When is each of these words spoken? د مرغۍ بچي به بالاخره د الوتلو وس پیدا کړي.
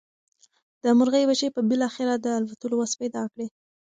د 0.83 0.85
مرغۍ 0.97 1.23
بچي 1.29 1.47
به 1.53 1.61
بالاخره 1.69 2.15
د 2.19 2.25
الوتلو 2.37 2.75
وس 2.77 2.91
پیدا 3.01 3.23
کړي. 3.31 3.47